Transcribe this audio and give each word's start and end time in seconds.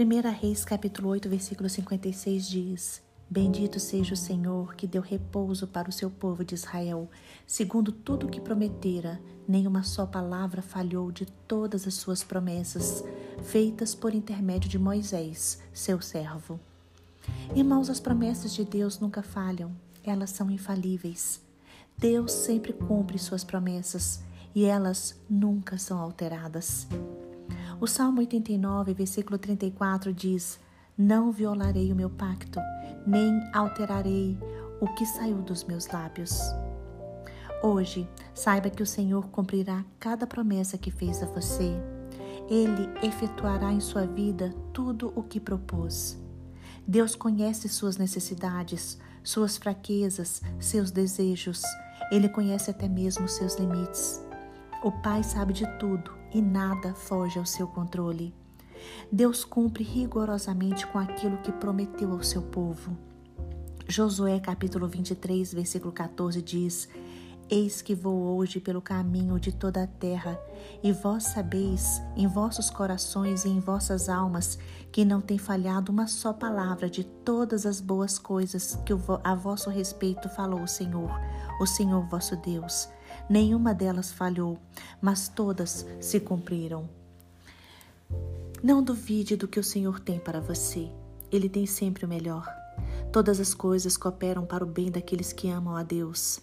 1 0.00 0.30
Reis 0.30 0.64
capítulo 0.64 1.08
8, 1.08 1.28
versículo 1.28 1.68
56 1.68 2.46
diz: 2.46 3.02
Bendito 3.28 3.80
seja 3.80 4.14
o 4.14 4.16
Senhor 4.16 4.76
que 4.76 4.86
deu 4.86 5.02
repouso 5.02 5.66
para 5.66 5.88
o 5.88 5.92
seu 5.92 6.08
povo 6.08 6.44
de 6.44 6.54
Israel, 6.54 7.10
segundo 7.44 7.90
tudo 7.90 8.28
o 8.28 8.30
que 8.30 8.40
prometera, 8.40 9.20
nenhuma 9.48 9.82
só 9.82 10.06
palavra 10.06 10.62
falhou 10.62 11.10
de 11.10 11.26
todas 11.26 11.84
as 11.84 11.94
suas 11.94 12.22
promessas, 12.22 13.02
feitas 13.42 13.92
por 13.92 14.14
intermédio 14.14 14.70
de 14.70 14.78
Moisés, 14.78 15.60
seu 15.72 16.00
servo. 16.00 16.60
Irmãos, 17.52 17.90
as 17.90 17.98
promessas 17.98 18.54
de 18.54 18.64
Deus 18.64 19.00
nunca 19.00 19.20
falham, 19.20 19.72
elas 20.04 20.30
são 20.30 20.48
infalíveis. 20.48 21.42
Deus 21.96 22.30
sempre 22.30 22.72
cumpre 22.72 23.18
suas 23.18 23.42
promessas 23.42 24.22
e 24.54 24.64
elas 24.64 25.20
nunca 25.28 25.76
são 25.76 25.98
alteradas. 25.98 26.86
O 27.80 27.86
Salmo 27.86 28.18
89, 28.18 28.92
versículo 28.92 29.38
34 29.38 30.12
diz: 30.12 30.58
Não 30.96 31.30
violarei 31.30 31.92
o 31.92 31.94
meu 31.94 32.10
pacto, 32.10 32.58
nem 33.06 33.40
alterarei 33.54 34.36
o 34.80 34.88
que 34.94 35.06
saiu 35.06 35.36
dos 35.36 35.62
meus 35.62 35.86
lábios. 35.86 36.40
Hoje, 37.62 38.08
saiba 38.34 38.68
que 38.68 38.82
o 38.82 38.86
Senhor 38.86 39.28
cumprirá 39.28 39.84
cada 40.00 40.26
promessa 40.26 40.76
que 40.76 40.90
fez 40.90 41.22
a 41.22 41.26
você. 41.26 41.72
Ele 42.50 42.88
efetuará 43.00 43.72
em 43.72 43.80
sua 43.80 44.06
vida 44.06 44.52
tudo 44.72 45.12
o 45.14 45.22
que 45.22 45.38
propôs. 45.38 46.18
Deus 46.84 47.14
conhece 47.14 47.68
suas 47.68 47.96
necessidades, 47.96 48.98
suas 49.22 49.56
fraquezas, 49.56 50.42
seus 50.58 50.90
desejos. 50.90 51.62
Ele 52.10 52.28
conhece 52.28 52.72
até 52.72 52.88
mesmo 52.88 53.28
seus 53.28 53.54
limites. 53.54 54.20
O 54.82 54.90
Pai 54.90 55.22
sabe 55.22 55.52
de 55.52 55.66
tudo 55.78 56.17
e 56.32 56.42
nada 56.42 56.94
foge 56.94 57.38
ao 57.38 57.46
seu 57.46 57.66
controle. 57.66 58.34
Deus 59.10 59.44
cumpre 59.44 59.82
rigorosamente 59.82 60.86
com 60.86 60.98
aquilo 60.98 61.38
que 61.38 61.52
prometeu 61.52 62.12
ao 62.12 62.22
seu 62.22 62.42
povo. 62.42 62.96
Josué 63.86 64.38
capítulo 64.38 64.86
23, 64.86 65.54
versículo 65.54 65.92
14 65.92 66.42
diz: 66.42 66.88
Eis 67.50 67.80
que 67.80 67.94
vou 67.94 68.36
hoje 68.36 68.60
pelo 68.60 68.82
caminho 68.82 69.40
de 69.40 69.50
toda 69.50 69.82
a 69.82 69.86
terra, 69.86 70.38
e 70.82 70.92
vós 70.92 71.24
sabeis 71.24 72.02
em 72.14 72.26
vossos 72.26 72.68
corações 72.68 73.46
e 73.46 73.48
em 73.48 73.60
vossas 73.60 74.10
almas 74.10 74.58
que 74.92 75.04
não 75.04 75.22
tem 75.22 75.38
falhado 75.38 75.90
uma 75.90 76.06
só 76.06 76.32
palavra 76.32 76.90
de 76.90 77.02
todas 77.02 77.64
as 77.64 77.80
boas 77.80 78.18
coisas 78.18 78.78
que 78.84 78.92
a 79.24 79.34
vosso 79.34 79.70
respeito 79.70 80.28
falou 80.28 80.62
o 80.62 80.68
Senhor, 80.68 81.10
o 81.60 81.66
Senhor 81.66 82.06
vosso 82.08 82.36
Deus. 82.36 82.88
Nenhuma 83.28 83.74
delas 83.74 84.10
falhou, 84.10 84.58
mas 85.02 85.28
todas 85.28 85.86
se 86.00 86.18
cumpriram. 86.18 86.88
Não 88.62 88.82
duvide 88.82 89.36
do 89.36 89.46
que 89.46 89.60
o 89.60 89.64
Senhor 89.64 90.00
tem 90.00 90.18
para 90.18 90.40
você. 90.40 90.90
Ele 91.30 91.48
tem 91.48 91.66
sempre 91.66 92.06
o 92.06 92.08
melhor. 92.08 92.48
Todas 93.12 93.38
as 93.38 93.52
coisas 93.52 93.98
cooperam 93.98 94.46
para 94.46 94.64
o 94.64 94.66
bem 94.66 94.90
daqueles 94.90 95.30
que 95.32 95.50
amam 95.50 95.76
a 95.76 95.82
Deus. 95.82 96.40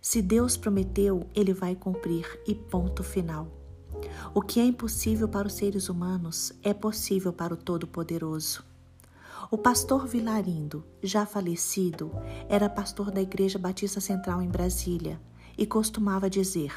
Se 0.00 0.22
Deus 0.22 0.56
prometeu, 0.56 1.26
ele 1.34 1.52
vai 1.52 1.74
cumprir 1.74 2.26
e 2.46 2.54
ponto 2.54 3.02
final. 3.02 3.48
O 4.32 4.40
que 4.40 4.60
é 4.60 4.64
impossível 4.64 5.28
para 5.28 5.48
os 5.48 5.54
seres 5.54 5.88
humanos 5.88 6.52
é 6.62 6.72
possível 6.72 7.32
para 7.32 7.54
o 7.54 7.56
Todo-Poderoso. 7.56 8.64
O 9.50 9.58
pastor 9.58 10.06
Vilarindo, 10.06 10.84
já 11.02 11.26
falecido, 11.26 12.12
era 12.48 12.68
pastor 12.68 13.10
da 13.10 13.20
Igreja 13.20 13.58
Batista 13.58 14.00
Central 14.00 14.40
em 14.40 14.48
Brasília 14.48 15.20
e 15.56 15.66
costumava 15.66 16.30
dizer: 16.30 16.72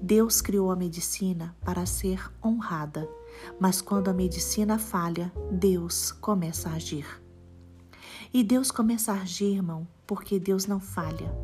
Deus 0.00 0.40
criou 0.40 0.70
a 0.70 0.76
medicina 0.76 1.56
para 1.64 1.86
ser 1.86 2.30
honrada, 2.44 3.08
mas 3.58 3.80
quando 3.80 4.08
a 4.08 4.14
medicina 4.14 4.78
falha, 4.78 5.32
Deus 5.50 6.12
começa 6.12 6.68
a 6.68 6.74
agir. 6.74 7.06
E 8.32 8.44
Deus 8.44 8.70
começa 8.70 9.12
a 9.12 9.22
agir, 9.22 9.54
irmão, 9.54 9.88
porque 10.06 10.38
Deus 10.38 10.66
não 10.66 10.78
falha. 10.78 11.34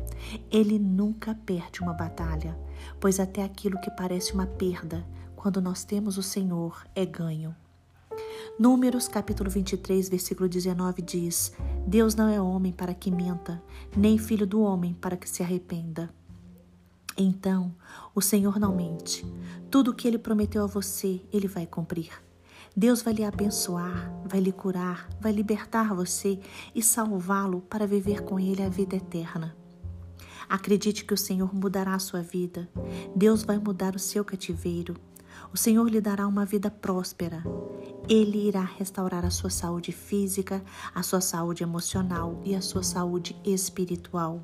Ele 0.51 0.77
nunca 0.77 1.33
perde 1.33 1.81
uma 1.81 1.93
batalha, 1.93 2.57
pois 2.99 3.19
até 3.19 3.43
aquilo 3.43 3.79
que 3.81 3.89
parece 3.91 4.33
uma 4.33 4.45
perda, 4.45 5.05
quando 5.35 5.61
nós 5.61 5.83
temos 5.83 6.17
o 6.17 6.23
Senhor, 6.23 6.85
é 6.95 7.05
ganho. 7.05 7.55
Números 8.57 9.07
capítulo 9.07 9.49
23, 9.49 10.07
versículo 10.07 10.47
19 10.47 11.01
diz: 11.01 11.53
Deus 11.85 12.15
não 12.15 12.29
é 12.29 12.39
homem 12.39 12.71
para 12.71 12.93
que 12.93 13.11
minta, 13.11 13.61
nem 13.95 14.17
filho 14.17 14.47
do 14.47 14.61
homem 14.61 14.93
para 14.93 15.17
que 15.17 15.29
se 15.29 15.43
arrependa. 15.43 16.09
Então, 17.17 17.73
o 18.13 18.21
Senhor 18.21 18.59
não 18.59 18.75
mente. 18.75 19.25
Tudo 19.71 19.91
o 19.91 19.93
que 19.93 20.07
ele 20.07 20.17
prometeu 20.17 20.63
a 20.63 20.67
você, 20.67 21.21
ele 21.31 21.47
vai 21.47 21.65
cumprir. 21.65 22.11
Deus 22.75 23.01
vai 23.01 23.13
lhe 23.13 23.23
abençoar, 23.23 24.13
vai 24.25 24.41
lhe 24.41 24.51
curar, 24.51 25.07
vai 25.21 25.31
libertar 25.31 25.93
você 25.93 26.37
e 26.73 26.83
salvá-lo 26.83 27.61
para 27.61 27.87
viver 27.87 28.21
com 28.23 28.37
ele 28.37 28.61
a 28.61 28.67
vida 28.67 28.97
eterna. 28.97 29.55
Acredite 30.49 31.05
que 31.05 31.13
o 31.13 31.17
Senhor 31.17 31.55
mudará 31.55 31.95
a 31.95 31.99
sua 31.99 32.21
vida. 32.21 32.69
Deus 33.15 33.43
vai 33.43 33.57
mudar 33.57 33.95
o 33.95 33.99
seu 33.99 34.25
cativeiro. 34.25 34.95
O 35.53 35.57
Senhor 35.57 35.89
lhe 35.89 36.01
dará 36.01 36.27
uma 36.27 36.45
vida 36.45 36.69
próspera. 36.69 37.43
Ele 38.09 38.47
irá 38.47 38.61
restaurar 38.61 39.23
a 39.23 39.31
sua 39.31 39.49
saúde 39.49 39.93
física, 39.93 40.61
a 40.93 41.01
sua 41.01 41.21
saúde 41.21 41.63
emocional 41.63 42.41
e 42.43 42.53
a 42.53 42.61
sua 42.61 42.83
saúde 42.83 43.35
espiritual. 43.45 44.43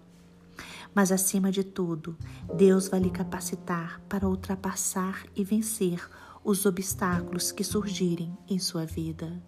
Mas 0.93 1.11
acima 1.11 1.51
de 1.51 1.63
tudo, 1.63 2.17
Deus 2.55 2.87
vai 2.87 2.99
lhe 2.99 3.09
capacitar 3.09 4.01
para 4.09 4.27
ultrapassar 4.27 5.25
e 5.35 5.43
vencer 5.43 6.05
os 6.43 6.65
obstáculos 6.65 7.51
que 7.51 7.63
surgirem 7.63 8.37
em 8.47 8.59
sua 8.59 8.85
vida. 8.85 9.41